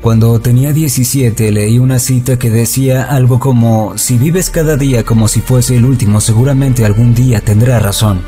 [0.00, 5.28] Cuando tenía 17 leí una cita que decía algo como, si vives cada día como
[5.28, 8.22] si fuese el último, seguramente algún día tendrá razón.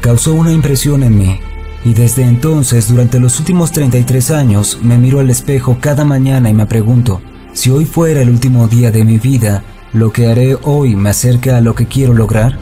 [0.00, 1.38] Causó una impresión en mí,
[1.84, 6.54] y desde entonces, durante los últimos 33 años, me miro al espejo cada mañana y
[6.54, 7.20] me pregunto,
[7.52, 11.58] si hoy fuera el último día de mi vida, ¿lo que haré hoy me acerca
[11.58, 12.56] a lo que quiero lograr?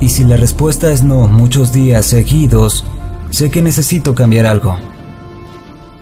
[0.00, 2.84] Y si la respuesta es no muchos días seguidos,
[3.30, 4.95] sé que necesito cambiar algo.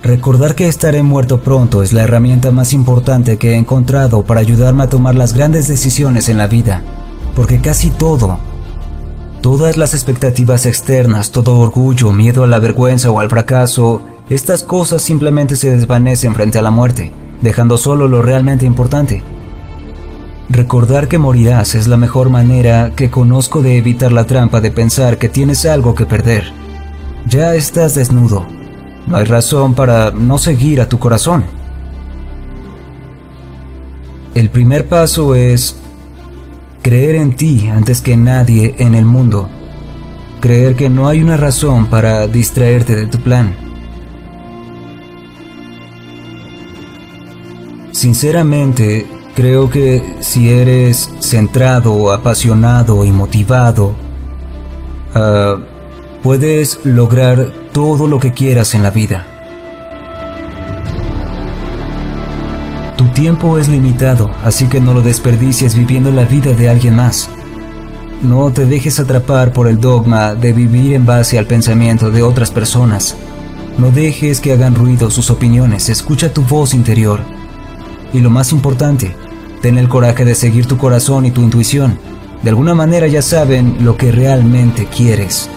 [0.05, 4.83] Recordar que estaré muerto pronto es la herramienta más importante que he encontrado para ayudarme
[4.83, 6.83] a tomar las grandes decisiones en la vida,
[7.35, 8.39] porque casi todo,
[9.41, 15.01] todas las expectativas externas, todo orgullo, miedo a la vergüenza o al fracaso, estas cosas
[15.01, 17.11] simplemente se desvanecen frente a la muerte,
[17.41, 19.23] dejando solo lo realmente importante.
[20.51, 25.17] Recordar que morirás es la mejor manera que conozco de evitar la trampa de pensar
[25.17, 26.53] que tienes algo que perder.
[27.27, 28.47] Ya estás desnudo,
[29.07, 31.45] no hay razón para no seguir a tu corazón.
[34.35, 35.77] El primer paso es
[36.83, 39.49] creer en ti antes que nadie en el mundo.
[40.41, 43.55] Creer que no hay una razón para distraerte de tu plan.
[47.93, 53.95] Sinceramente, creo que si eres centrado, apasionado y motivado,
[55.15, 55.61] uh,
[56.23, 59.27] puedes lograr todo lo que quieras en la vida.
[62.97, 67.29] Tu tiempo es limitado, así que no lo desperdicies viviendo la vida de alguien más.
[68.23, 72.53] No te dejes atrapar por el dogma de vivir en base al pensamiento de otras
[72.53, 73.17] personas.
[73.77, 77.23] No dejes que hagan ruido sus opiniones, escucha tu voz interior.
[78.13, 79.17] Y lo más importante,
[79.63, 81.99] ten el coraje de seguir tu corazón y tu intuición.
[82.45, 85.51] De alguna manera ya saben lo que realmente quieres.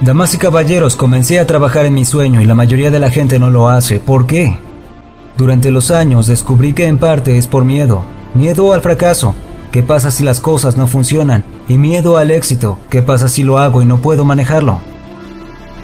[0.00, 3.40] Damas y caballeros, comencé a trabajar en mi sueño y la mayoría de la gente
[3.40, 3.98] no lo hace.
[3.98, 4.56] ¿Por qué?
[5.36, 8.04] Durante los años descubrí que en parte es por miedo.
[8.32, 9.34] Miedo al fracaso.
[9.72, 11.44] ¿Qué pasa si las cosas no funcionan?
[11.66, 12.78] Y miedo al éxito.
[12.88, 14.80] ¿Qué pasa si lo hago y no puedo manejarlo?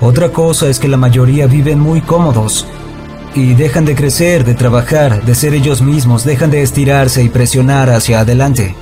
[0.01, 2.69] Otra cosa es que la mayoría viven muy cómodos
[3.35, 7.91] y dejan de crecer, de trabajar, de ser ellos mismos, dejan de estirarse y presionar
[7.91, 8.77] hacia adelante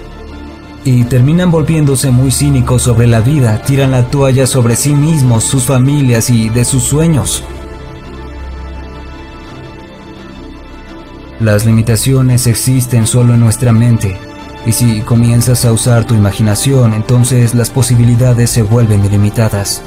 [0.84, 5.64] y terminan volviéndose muy cínicos sobre la vida, tiran la toalla sobre sí mismos, sus
[5.64, 7.44] familias y de sus sueños.
[11.40, 14.16] Las limitaciones existen solo en nuestra mente,
[14.64, 19.82] y si comienzas a usar tu imaginación, entonces las posibilidades se vuelven ilimitadas.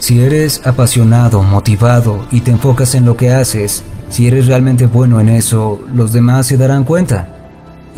[0.00, 5.20] Si eres apasionado, motivado y te enfocas en lo que haces, si eres realmente bueno
[5.20, 7.37] en eso, los demás se darán cuenta.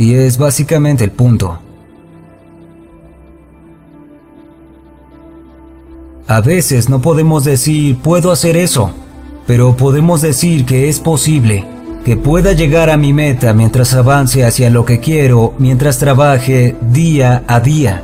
[0.00, 1.58] Y es básicamente el punto.
[6.26, 8.92] A veces no podemos decir puedo hacer eso,
[9.46, 11.66] pero podemos decir que es posible,
[12.02, 17.44] que pueda llegar a mi meta mientras avance hacia lo que quiero, mientras trabaje día
[17.46, 18.02] a día,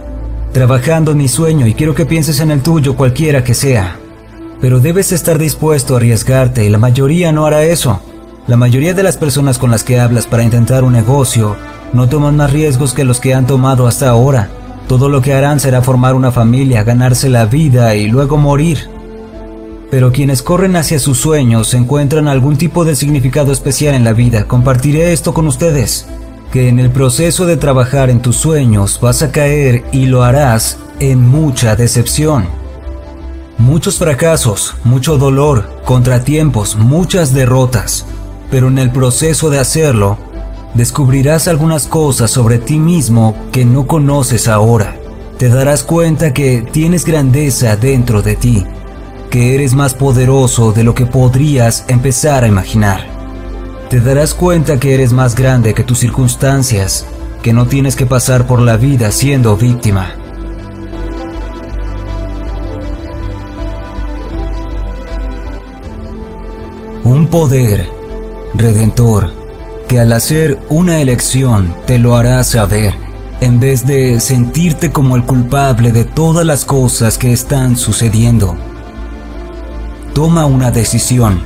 [0.53, 3.97] trabajando en mi sueño y quiero que pienses en el tuyo cualquiera que sea.
[4.61, 8.03] Pero debes estar dispuesto a arriesgarte y la mayoría no hará eso.
[8.49, 11.57] La mayoría de las personas con las que hablas para intentar un negocio
[11.93, 14.51] no toman más riesgos que los que han tomado hasta ahora.
[14.89, 18.89] Todo lo que harán será formar una familia, ganarse la vida y luego morir.
[19.91, 24.47] Pero quienes corren hacia sus sueños encuentran algún tipo de significado especial en la vida.
[24.47, 26.07] Compartiré esto con ustedes.
[26.53, 30.79] Que en el proceso de trabajar en tus sueños vas a caer y lo harás
[31.01, 32.47] en mucha decepción.
[33.59, 38.07] Muchos fracasos, mucho dolor, contratiempos, muchas derrotas.
[38.51, 40.19] Pero en el proceso de hacerlo,
[40.77, 44.97] descubrirás algunas cosas sobre ti mismo que no conoces ahora.
[45.39, 48.65] Te darás cuenta que tienes grandeza dentro de ti,
[49.31, 53.07] que eres más poderoso de lo que podrías empezar a imaginar.
[53.89, 57.07] Te darás cuenta que eres más grande que tus circunstancias,
[57.43, 60.15] que no tienes que pasar por la vida siendo víctima.
[67.05, 67.89] Un poder
[68.55, 69.46] redentor
[69.89, 72.95] que al hacer una elección te lo hará saber,
[73.41, 78.57] en vez de sentirte como el culpable de todas las cosas que están sucediendo.
[80.15, 81.43] Toma una decisión.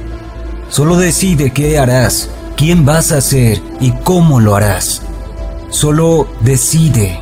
[0.69, 5.03] Solo decide qué harás, quién vas a ser y cómo lo harás.
[5.69, 7.21] Solo decide.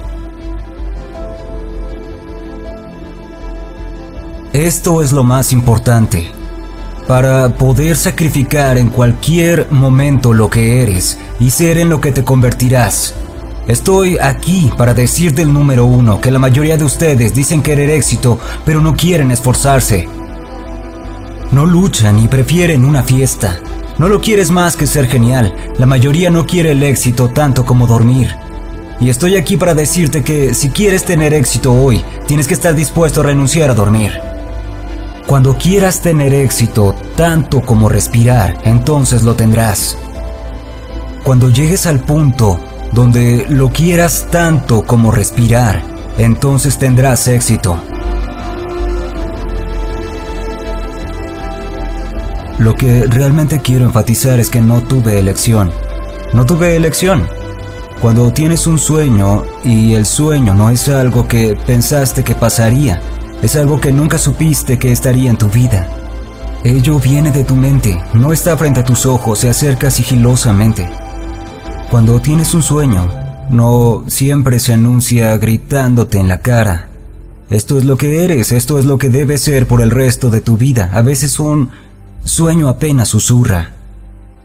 [4.52, 6.37] Esto es lo más importante
[7.08, 12.22] para poder sacrificar en cualquier momento lo que eres y ser en lo que te
[12.22, 13.14] convertirás.
[13.66, 18.38] Estoy aquí para decirte el número uno, que la mayoría de ustedes dicen querer éxito,
[18.66, 20.06] pero no quieren esforzarse.
[21.50, 23.58] No luchan y prefieren una fiesta.
[23.96, 25.54] No lo quieres más que ser genial.
[25.78, 28.34] La mayoría no quiere el éxito tanto como dormir.
[29.00, 33.22] Y estoy aquí para decirte que si quieres tener éxito hoy, tienes que estar dispuesto
[33.22, 34.27] a renunciar a dormir.
[35.28, 39.98] Cuando quieras tener éxito tanto como respirar, entonces lo tendrás.
[41.22, 42.58] Cuando llegues al punto
[42.92, 45.82] donde lo quieras tanto como respirar,
[46.16, 47.78] entonces tendrás éxito.
[52.58, 55.70] Lo que realmente quiero enfatizar es que no tuve elección.
[56.32, 57.28] No tuve elección.
[58.00, 63.02] Cuando tienes un sueño y el sueño no es algo que pensaste que pasaría,
[63.42, 65.88] es algo que nunca supiste que estaría en tu vida.
[66.64, 70.88] Ello viene de tu mente, no está frente a tus ojos, se acerca sigilosamente.
[71.90, 73.10] Cuando tienes un sueño,
[73.50, 76.88] no siempre se anuncia gritándote en la cara.
[77.50, 80.40] Esto es lo que eres, esto es lo que debes ser por el resto de
[80.40, 80.90] tu vida.
[80.92, 81.70] A veces un
[82.28, 83.70] Sueño apenas susurra.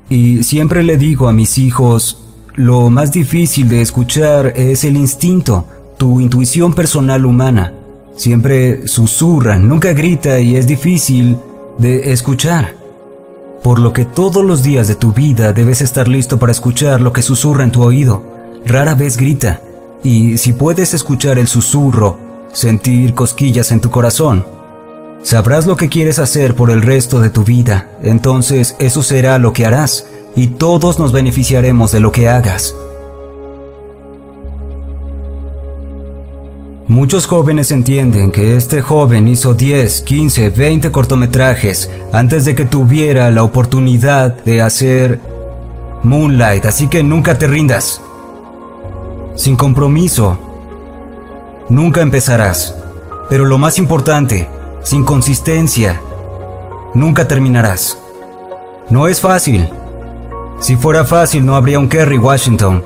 [0.10, 2.18] Y siempre le digo a mis hijos,
[2.56, 5.68] lo más difícil de escuchar es el instinto,
[5.98, 7.74] tu intuición personal humana.
[8.16, 11.38] Siempre susurra, nunca grita y es difícil
[11.78, 12.76] de escuchar.
[13.64, 17.14] Por lo que todos los días de tu vida debes estar listo para escuchar lo
[17.14, 18.24] que susurra en tu oído.
[18.66, 19.62] Rara vez grita.
[20.04, 22.18] Y si puedes escuchar el susurro,
[22.52, 24.46] sentir cosquillas en tu corazón,
[25.24, 29.54] Sabrás lo que quieres hacer por el resto de tu vida, entonces eso será lo
[29.54, 30.06] que harás,
[30.36, 32.76] y todos nos beneficiaremos de lo que hagas.
[36.94, 43.32] Muchos jóvenes entienden que este joven hizo 10, 15, 20 cortometrajes antes de que tuviera
[43.32, 45.20] la oportunidad de hacer
[46.04, 48.00] Moonlight, así que nunca te rindas.
[49.34, 50.38] Sin compromiso,
[51.68, 52.76] nunca empezarás.
[53.28, 54.48] Pero lo más importante,
[54.84, 56.00] sin consistencia,
[56.94, 57.98] nunca terminarás.
[58.92, 59.68] No es fácil.
[60.60, 62.86] Si fuera fácil no habría un Kerry Washington.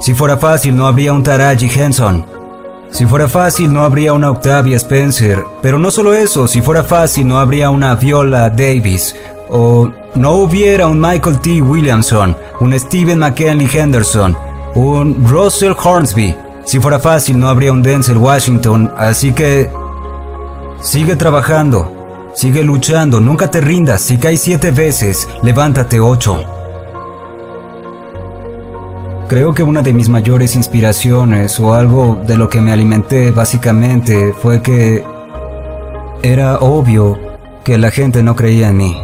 [0.00, 2.35] Si fuera fácil no habría un Taraji Henson.
[2.90, 5.44] Si fuera fácil no habría una Octavia Spencer.
[5.62, 9.14] Pero no solo eso, si fuera fácil no habría una Viola Davis.
[9.48, 11.62] O no hubiera un Michael T.
[11.62, 14.36] Williamson, un Stephen McKinley Henderson,
[14.74, 16.34] un Russell Hornsby.
[16.64, 18.92] Si fuera fácil no habría un Denzel Washington.
[18.96, 19.70] Así que
[20.80, 24.02] Sigue trabajando, sigue luchando, nunca te rindas.
[24.02, 26.44] Si caes siete veces, levántate ocho.
[29.28, 34.32] Creo que una de mis mayores inspiraciones o algo de lo que me alimenté básicamente
[34.32, 35.04] fue que
[36.22, 37.18] era obvio
[37.64, 38.96] que la gente no creía en mí.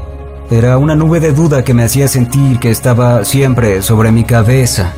[0.50, 4.92] Era una nube de duda que me hacía sentir que estaba siempre sobre mi cabeza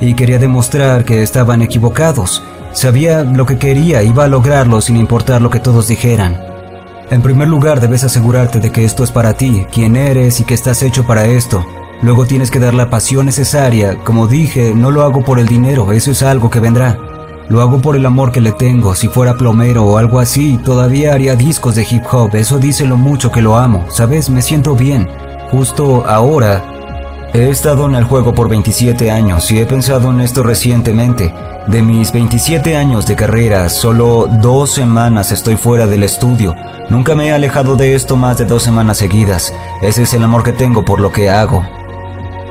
[0.00, 2.42] y quería demostrar que estaban equivocados
[2.72, 6.40] Sabía lo que quería, iba a lograrlo sin importar lo que todos dijeran.
[7.10, 10.54] En primer lugar, debes asegurarte de que esto es para ti, quién eres y que
[10.54, 11.66] estás hecho para esto.
[12.02, 13.98] Luego tienes que dar la pasión necesaria.
[14.04, 16.98] Como dije, no lo hago por el dinero, eso es algo que vendrá.
[17.48, 18.94] Lo hago por el amor que le tengo.
[18.94, 22.34] Si fuera plomero o algo así, todavía haría discos de hip hop.
[22.34, 23.86] Eso dice lo mucho que lo amo.
[23.90, 25.08] Sabes, me siento bien.
[25.50, 26.62] Justo ahora
[27.32, 31.32] He estado en el juego por 27 años y he pensado en esto recientemente.
[31.68, 36.56] De mis 27 años de carrera, solo dos semanas estoy fuera del estudio.
[36.88, 39.54] Nunca me he alejado de esto más de dos semanas seguidas.
[39.80, 41.64] Ese es el amor que tengo por lo que hago.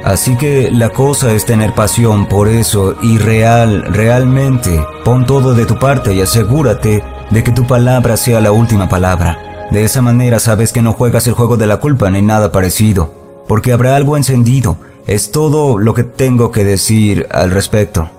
[0.03, 5.65] Así que la cosa es tener pasión por eso y real, realmente, pon todo de
[5.65, 9.67] tu parte y asegúrate de que tu palabra sea la última palabra.
[9.71, 13.19] De esa manera sabes que no juegas el juego de la culpa ni nada parecido
[13.49, 14.77] porque habrá algo encendido.
[15.07, 18.11] Es todo lo que tengo que decir al respecto.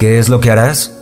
[0.00, 0.92] ¿Qué es lo que harás?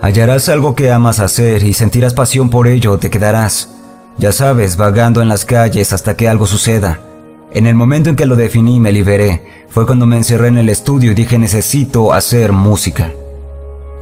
[0.00, 3.70] Hallarás algo que amas hacer y sentirás pasión por ello, te quedarás.
[4.18, 7.00] Ya sabes, vagando en las calles hasta que algo suceda.
[7.56, 9.40] En el momento en que lo definí me liberé.
[9.70, 13.14] Fue cuando me encerré en el estudio y dije necesito hacer música.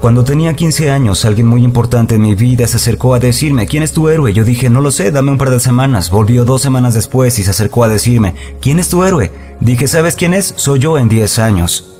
[0.01, 3.85] Cuando tenía 15 años, alguien muy importante en mi vida se acercó a decirme, ¿quién
[3.85, 4.33] es tu héroe?
[4.33, 6.11] Yo dije, no lo sé, dame un par de semanas.
[6.11, 9.31] Volvió dos semanas después y se acercó a decirme, ¿quién es tu héroe?
[9.61, 10.55] Dije, ¿sabes quién es?
[10.57, 11.95] Soy yo en 10 años.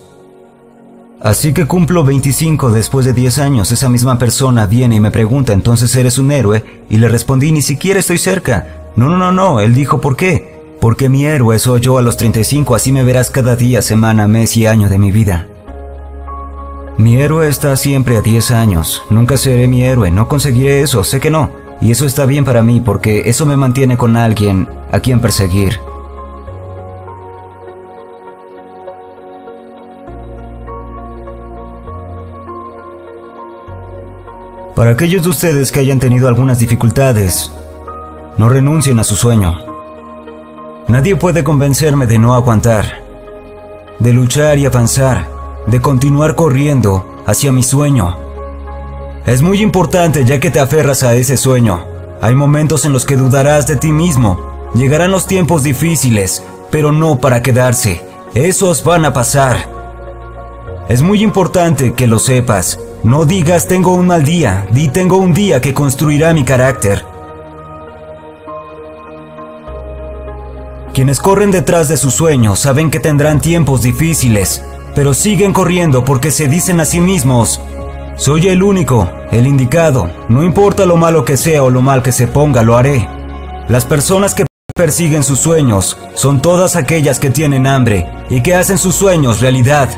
[1.21, 3.71] Así que cumplo 25 después de 10 años.
[3.71, 6.65] Esa misma persona viene y me pregunta, ¿entonces eres un héroe?
[6.91, 8.91] Y le respondí, ni siquiera estoy cerca.
[8.97, 9.61] No, no, no, no.
[9.61, 10.54] Él dijo, ¿por qué?
[10.85, 14.55] Porque mi héroe soy yo a los 35, así me verás cada día, semana, mes
[14.59, 15.49] y año de mi vida.
[16.99, 19.03] Mi héroe está siempre a 10 años.
[19.09, 21.51] Nunca seré mi héroe, no conseguiré eso, sé que no.
[21.81, 25.81] Y eso está bien para mí porque eso me mantiene con alguien a quien perseguir.
[34.77, 37.51] Para aquellos de ustedes que hayan tenido algunas dificultades,
[38.37, 39.74] No renuncien a su sueño.
[40.87, 43.03] Nadie puede convencerme de no aguantar,
[43.99, 45.27] de luchar y avanzar,
[45.67, 48.19] de continuar corriendo hacia mi sueño.
[49.25, 51.87] Es muy importante ya que te aferras a ese sueño.
[52.21, 54.71] Hay momentos en los que dudarás de ti mismo.
[54.75, 58.03] Llegarán los tiempos difíciles, pero no para quedarse.
[58.35, 59.57] Esos van a pasar.
[60.91, 62.79] Es muy importante que lo sepas.
[63.03, 67.07] No digas tengo un mal día, di tengo un día que construirá mi carácter.
[70.95, 76.31] Quienes corren detrás de sus sueños saben que tendrán tiempos difíciles, pero siguen corriendo porque
[76.31, 77.61] se dicen a sí mismos,
[78.17, 82.13] soy el único, el indicado, no importa lo malo que sea o lo mal que
[82.13, 83.09] se ponga, lo haré.
[83.67, 88.79] Las personas que persiguen sus sueños son todas aquellas que tienen hambre y que hacen
[88.79, 89.89] sus sueños realidad.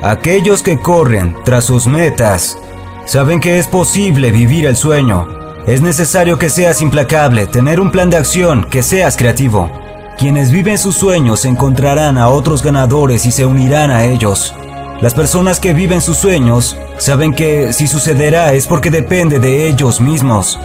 [0.00, 2.56] Aquellos que corren tras sus metas
[3.04, 5.26] saben que es posible vivir el sueño.
[5.66, 9.83] Es necesario que seas implacable, tener un plan de acción, que seas creativo.
[10.18, 14.54] Quienes viven sus sueños encontrarán a otros ganadores y se unirán a ellos.
[15.00, 20.00] Las personas que viven sus sueños saben que si sucederá es porque depende de ellos
[20.00, 20.58] mismos.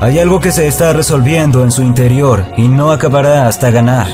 [0.00, 4.06] Hay algo que se está resolviendo en su interior y no acabará hasta ganar.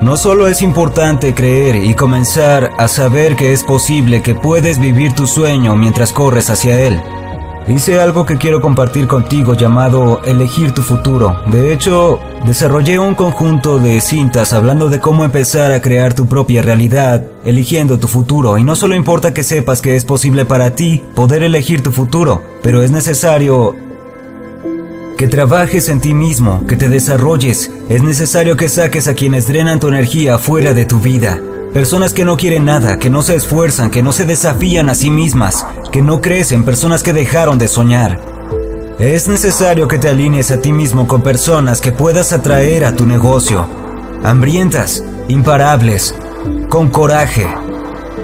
[0.00, 5.12] No solo es importante creer y comenzar a saber que es posible que puedes vivir
[5.12, 7.02] tu sueño mientras corres hacia él,
[7.68, 11.40] Hice algo que quiero compartir contigo llamado Elegir tu futuro.
[11.46, 16.62] De hecho, desarrollé un conjunto de cintas hablando de cómo empezar a crear tu propia
[16.62, 18.58] realidad, eligiendo tu futuro.
[18.58, 22.42] Y no solo importa que sepas que es posible para ti poder elegir tu futuro,
[22.62, 23.76] pero es necesario
[25.16, 27.70] que trabajes en ti mismo, que te desarrolles.
[27.88, 31.38] Es necesario que saques a quienes drenan tu energía fuera de tu vida.
[31.72, 35.08] Personas que no quieren nada, que no se esfuerzan, que no se desafían a sí
[35.08, 38.20] mismas, que no crecen, personas que dejaron de soñar.
[38.98, 43.06] Es necesario que te alinees a ti mismo con personas que puedas atraer a tu
[43.06, 43.68] negocio.
[44.24, 46.12] Hambrientas, imparables,
[46.68, 47.46] con coraje.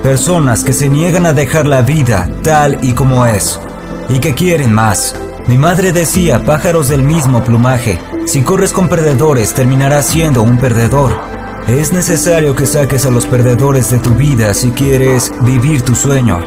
[0.03, 3.61] Personas que se niegan a dejar la vida tal y como es
[4.09, 5.15] y que quieren más.
[5.47, 11.36] Mi madre decía, pájaros del mismo plumaje, si corres con perdedores terminarás siendo un perdedor.
[11.68, 16.40] Es necesario que saques a los perdedores de tu vida si quieres vivir tu sueño.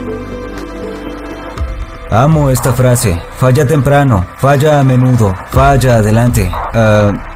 [2.10, 3.22] Amo esta frase.
[3.38, 6.50] Falla temprano, falla a menudo, falla adelante.
[6.54, 7.30] Ah,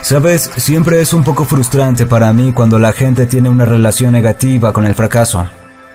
[0.00, 4.72] Sabes, siempre es un poco frustrante para mí cuando la gente tiene una relación negativa
[4.72, 5.46] con el fracaso.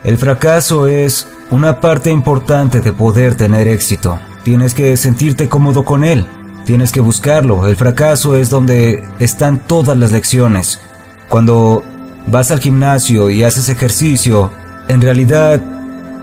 [0.04, 4.20] El fracaso es una parte importante de poder tener éxito.
[4.44, 6.28] Tienes que sentirte cómodo con él.
[6.66, 7.66] Tienes que buscarlo.
[7.68, 10.82] El fracaso es donde están todas las lecciones.
[11.30, 11.84] Cuando
[12.28, 14.52] vas al gimnasio y haces ejercicio,
[14.88, 15.62] en realidad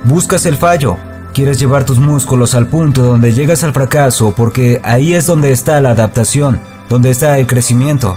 [0.04, 0.97] buscas el fallo.
[1.35, 5.80] Quieres llevar tus músculos al punto donde llegas al fracaso porque ahí es donde está
[5.80, 8.16] la adaptación, donde está el crecimiento.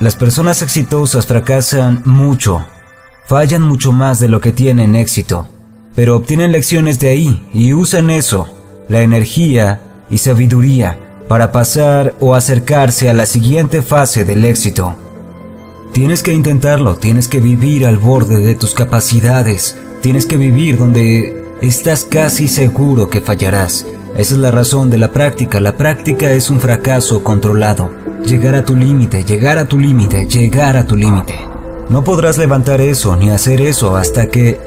[0.00, 2.66] Las personas exitosas fracasan mucho,
[3.26, 5.48] fallan mucho más de lo que tienen éxito,
[5.94, 8.48] pero obtienen lecciones de ahí y usan eso,
[8.88, 9.80] la energía
[10.10, 14.96] y sabiduría, para pasar o acercarse a la siguiente fase del éxito.
[15.92, 21.44] Tienes que intentarlo, tienes que vivir al borde de tus capacidades, tienes que vivir donde
[21.60, 23.86] estás casi seguro que fallarás.
[24.16, 27.90] Esa es la razón de la práctica, la práctica es un fracaso controlado.
[28.24, 31.38] Llegar a tu límite, llegar a tu límite, llegar a tu límite.
[31.90, 34.58] No podrás levantar eso ni hacer eso hasta que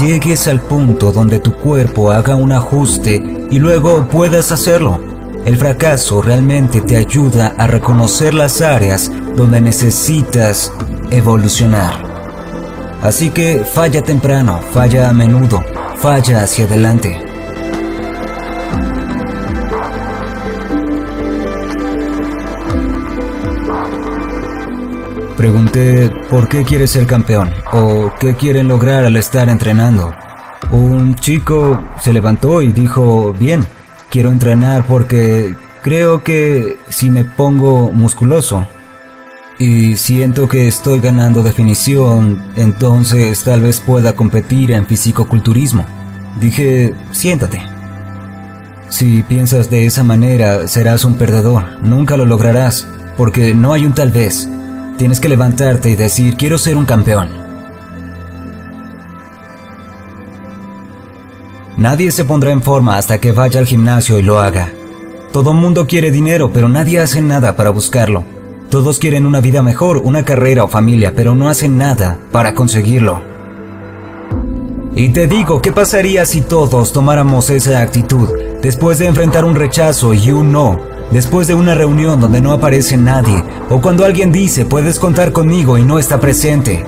[0.00, 4.98] llegues al punto donde tu cuerpo haga un ajuste y luego puedas hacerlo.
[5.44, 10.72] El fracaso realmente te ayuda a reconocer las áreas donde necesitas
[11.10, 11.94] evolucionar.
[13.02, 15.64] Así que falla temprano, falla a menudo,
[15.96, 17.18] falla hacia adelante.
[25.36, 30.12] Pregunté por qué quieres ser campeón o qué quieren lograr al estar entrenando.
[30.70, 33.66] Un chico se levantó y dijo, bien,
[34.10, 38.66] quiero entrenar porque creo que si me pongo musculoso
[39.58, 45.84] y siento que estoy ganando definición, entonces tal vez pueda competir en fisicoculturismo.
[46.40, 47.62] Dije, siéntate.
[48.88, 53.94] Si piensas de esa manera, serás un perdedor, nunca lo lograrás, porque no hay un
[53.94, 54.48] tal vez.
[54.98, 57.49] Tienes que levantarte y decir, quiero ser un campeón.
[61.80, 64.70] Nadie se pondrá en forma hasta que vaya al gimnasio y lo haga.
[65.32, 68.22] Todo mundo quiere dinero, pero nadie hace nada para buscarlo.
[68.68, 73.22] Todos quieren una vida mejor, una carrera o familia, pero no hacen nada para conseguirlo.
[74.94, 78.28] Y te digo, ¿qué pasaría si todos tomáramos esa actitud
[78.60, 80.78] después de enfrentar un rechazo y un no?
[81.10, 85.78] Después de una reunión donde no aparece nadie, o cuando alguien dice puedes contar conmigo
[85.78, 86.84] y no está presente.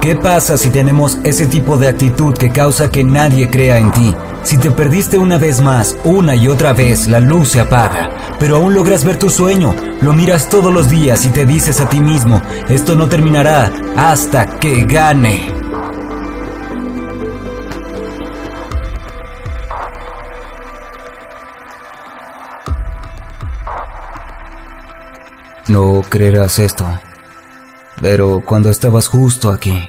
[0.00, 4.14] ¿Qué pasa si tenemos ese tipo de actitud que causa que nadie crea en ti?
[4.44, 8.56] Si te perdiste una vez más, una y otra vez, la luz se apaga, pero
[8.56, 11.98] aún logras ver tu sueño, lo miras todos los días y te dices a ti
[11.98, 15.50] mismo, esto no terminará hasta que gane.
[25.66, 26.86] No creerás esto,
[28.00, 29.88] pero cuando estabas justo aquí,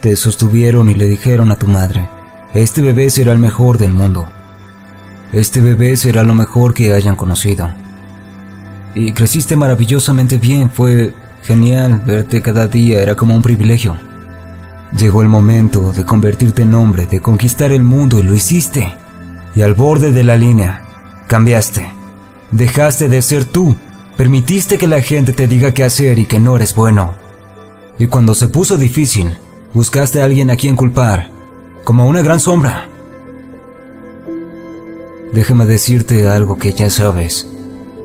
[0.00, 2.08] te sostuvieron y le dijeron a tu madre,
[2.54, 4.28] este bebé será el mejor del mundo.
[5.32, 7.68] Este bebé será lo mejor que hayan conocido.
[8.94, 13.96] Y creciste maravillosamente bien, fue genial verte cada día, era como un privilegio.
[14.96, 18.94] Llegó el momento de convertirte en hombre, de conquistar el mundo y lo hiciste.
[19.54, 20.82] Y al borde de la línea,
[21.26, 21.92] cambiaste.
[22.50, 23.76] Dejaste de ser tú
[24.18, 27.14] Permitiste que la gente te diga qué hacer y que no eres bueno.
[28.00, 29.38] Y cuando se puso difícil,
[29.72, 31.30] buscaste a alguien a quien culpar,
[31.84, 32.88] como una gran sombra.
[35.32, 37.46] Déjame decirte algo que ya sabes.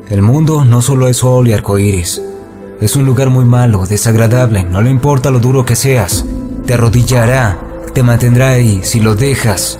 [0.07, 2.21] El mundo no solo es sol y arcoíris.
[2.79, 6.25] Es un lugar muy malo, desagradable, no le importa lo duro que seas.
[6.67, 7.57] Te arrodillará,
[7.91, 9.79] te mantendrá ahí si lo dejas.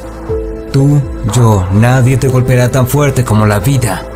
[0.71, 0.99] Tú,
[1.35, 4.09] yo, nadie te golpeará tan fuerte como la vida.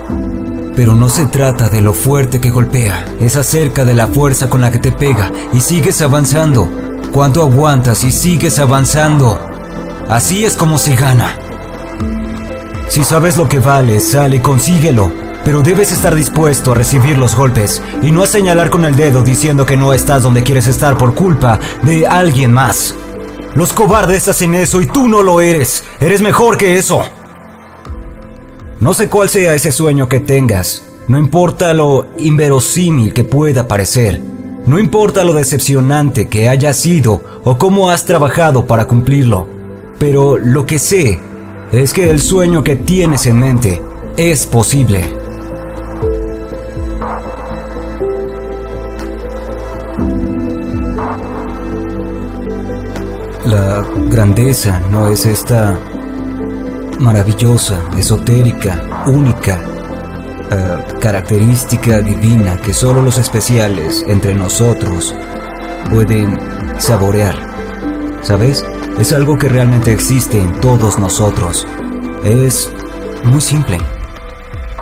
[0.77, 4.61] Pero no se trata de lo fuerte que golpea, es acerca de la fuerza con
[4.61, 6.69] la que te pega y sigues avanzando.
[7.11, 9.39] Cuánto aguantas y sigues avanzando.
[10.07, 11.35] Así es como se gana.
[12.89, 15.11] Si sabes lo que vale, sale y consíguelo.
[15.43, 19.23] Pero debes estar dispuesto a recibir los golpes y no a señalar con el dedo
[19.23, 22.93] diciendo que no estás donde quieres estar por culpa de alguien más.
[23.55, 25.85] Los cobardes hacen eso y tú no lo eres.
[25.99, 27.03] Eres mejor que eso.
[28.79, 34.21] No sé cuál sea ese sueño que tengas, no importa lo inverosímil que pueda parecer,
[34.67, 39.47] no importa lo decepcionante que haya sido o cómo has trabajado para cumplirlo,
[39.97, 41.19] pero lo que sé
[41.71, 43.81] es que el sueño que tienes en mente
[44.15, 45.05] es posible.
[53.43, 55.79] La grandeza no es esta
[56.99, 59.59] maravillosa, esotérica, única,
[60.51, 65.13] eh, característica divina que solo los especiales entre nosotros
[65.89, 66.39] pueden
[66.79, 67.35] saborear.
[68.21, 68.65] ¿Sabes?
[68.99, 71.67] Es algo que realmente existe en todos nosotros.
[72.23, 72.71] Es
[73.23, 73.77] muy simple.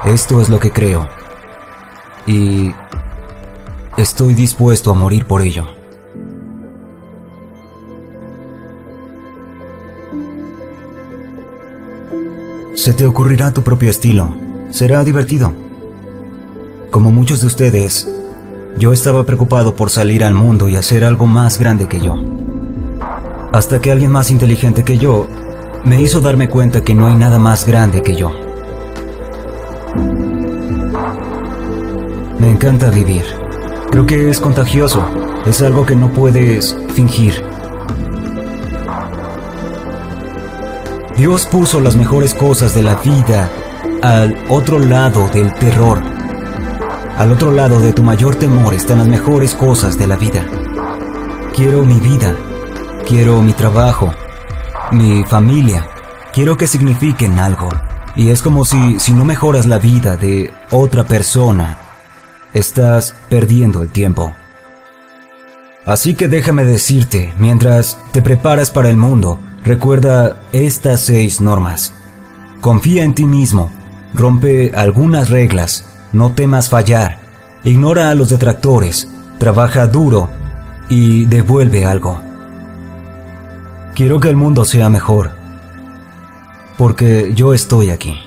[0.05, 1.09] Esto es lo que creo.
[2.25, 2.73] Y
[3.97, 5.67] estoy dispuesto a morir por ello.
[12.85, 14.35] Se te ocurrirá tu propio estilo.
[14.69, 15.51] Será divertido.
[16.91, 18.07] Como muchos de ustedes,
[18.77, 22.13] yo estaba preocupado por salir al mundo y hacer algo más grande que yo.
[23.51, 25.25] Hasta que alguien más inteligente que yo
[25.83, 28.31] me hizo darme cuenta que no hay nada más grande que yo.
[32.37, 33.23] Me encanta vivir.
[33.89, 35.03] Creo que es contagioso.
[35.47, 37.54] Es algo que no puedes fingir.
[41.17, 43.49] Dios puso las mejores cosas de la vida
[44.01, 46.03] al otro lado del terror.
[47.17, 50.45] Al otro lado de tu mayor temor están las mejores cosas de la vida.
[51.55, 52.35] Quiero mi vida,
[53.07, 54.13] quiero mi trabajo,
[54.91, 55.87] mi familia,
[56.33, 57.69] quiero que signifiquen algo.
[58.17, 61.77] Y es como si, si no mejoras la vida de otra persona,
[62.53, 64.33] estás perdiendo el tiempo.
[65.85, 71.91] Así que déjame decirte, mientras te preparas para el mundo, Recuerda estas seis normas.
[72.61, 73.71] Confía en ti mismo,
[74.13, 77.17] rompe algunas reglas, no temas fallar,
[77.63, 80.29] ignora a los detractores, trabaja duro
[80.87, 82.21] y devuelve algo.
[83.95, 85.31] Quiero que el mundo sea mejor,
[86.77, 88.24] porque yo estoy aquí.